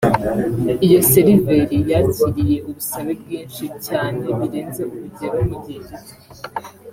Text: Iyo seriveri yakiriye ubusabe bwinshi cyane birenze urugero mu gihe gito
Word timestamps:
Iyo 0.85 0.99
seriveri 1.11 1.77
yakiriye 1.91 2.57
ubusabe 2.69 3.11
bwinshi 3.21 3.63
cyane 3.85 4.25
birenze 4.39 4.81
urugero 4.93 5.37
mu 5.47 5.55
gihe 5.63 5.79
gito 5.89 6.13